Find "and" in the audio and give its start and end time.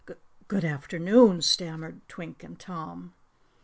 2.43-2.59